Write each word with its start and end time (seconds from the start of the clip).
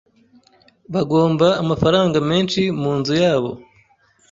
Bagomba 0.93 1.47
amafaranga 1.61 2.17
menshi 2.29 2.61
munzu 2.81 3.13
yabo. 3.23 3.51